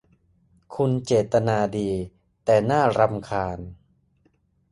[0.75, 1.89] คุณเจตนาดี
[2.45, 3.59] แต่น่ารำคาญ